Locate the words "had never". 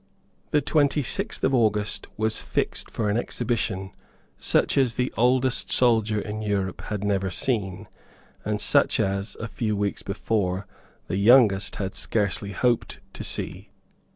6.85-7.29